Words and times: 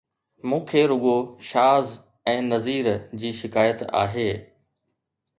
مون 0.49 0.61
کي 0.69 0.79
رڳو 0.91 1.17
شاز 1.49 1.87
۽ 2.33 2.37
نذير 2.51 2.87
جي 3.25 3.31
شڪايت 3.41 3.85
آهي 4.01 4.27